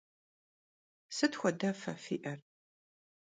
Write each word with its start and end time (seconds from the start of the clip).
Sıt 1.15 1.33
xuedefe 1.39 1.93
fi'er? 2.03 2.39